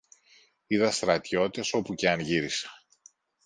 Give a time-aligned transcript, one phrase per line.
[0.67, 2.83] Είδα στρατιώτες όπου και αν γύρισα.